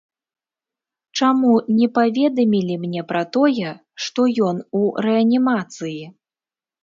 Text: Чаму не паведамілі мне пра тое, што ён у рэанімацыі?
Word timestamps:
Чаму 1.19 1.51
не 1.81 1.87
паведамілі 1.97 2.77
мне 2.85 3.01
пра 3.13 3.21
тое, 3.37 3.69
што 4.05 4.21
ён 4.49 4.57
у 4.79 4.83
рэанімацыі? 5.07 6.01